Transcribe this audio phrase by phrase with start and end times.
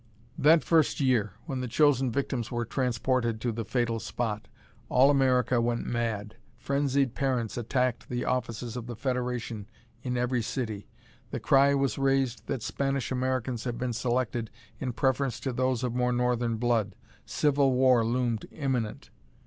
[0.35, 4.47] That first year, when the chosen victims were transported to the fatal spot,
[4.89, 6.37] all America went mad.
[6.57, 9.67] Frenzied parents attacked the offices of the Federation
[10.01, 10.87] in every city.
[11.29, 15.93] The cry was raised that Spanish Americans had been selected in preference to those of
[15.93, 16.95] more northern blood.
[17.27, 19.11] Civil war loomed imminent.